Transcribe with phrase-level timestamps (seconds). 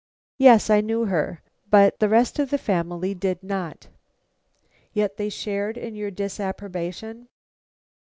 [0.39, 3.87] "Yes, I knew her, but the rest of the family did not."
[4.93, 7.27] "Yet they shared in your disapprobation?"